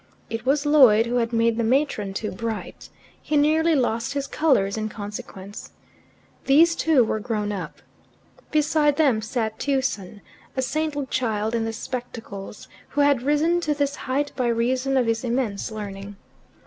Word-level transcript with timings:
It 0.31 0.47
was 0.47 0.65
Lloyd 0.65 1.05
who 1.05 1.17
had 1.17 1.31
made 1.31 1.57
the 1.57 1.63
matron 1.63 2.11
too 2.15 2.31
bright: 2.31 2.89
he 3.21 3.37
nearly 3.37 3.75
lost 3.75 4.13
his 4.13 4.25
colours 4.25 4.75
in 4.75 4.89
consequence. 4.89 5.73
These 6.45 6.75
two 6.75 7.03
were 7.03 7.19
grown 7.19 7.51
up. 7.51 7.83
Beside 8.49 8.97
them 8.97 9.21
sat 9.21 9.59
Tewson, 9.59 10.21
a 10.57 10.63
saintly 10.63 11.05
child 11.05 11.53
in 11.53 11.65
the 11.65 11.71
spectacles, 11.73 12.67
who 12.89 13.01
had 13.01 13.21
risen 13.21 13.61
to 13.61 13.75
this 13.75 13.95
height 13.95 14.31
by 14.35 14.47
reason 14.47 14.97
of 14.97 15.05
his 15.05 15.23
immense 15.23 15.69
learning. 15.69 16.15